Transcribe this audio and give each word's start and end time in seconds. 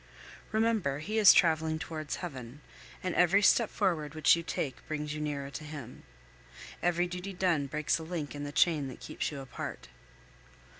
Remember, 0.51 0.97
he 0.97 1.19
is 1.19 1.31
traveling 1.31 1.77
towards 1.77 2.15
Heaven, 2.15 2.61
and 3.03 3.13
every 3.13 3.43
step 3.43 3.69
forward 3.69 4.15
which 4.15 4.35
you 4.35 4.41
take 4.41 4.77
brings 4.87 5.13
you 5.13 5.21
nearer 5.21 5.51
to 5.51 5.63
him. 5.63 6.01
Every 6.81 7.05
duty 7.05 7.33
done 7.33 7.67
breaks 7.67 7.99
a 7.99 8.03
link 8.03 8.33
in 8.33 8.43
the 8.43 8.51
chain 8.51 8.87
that 8.87 8.99
keeps 8.99 9.31
you 9.31 9.41
apart. 9.41 9.89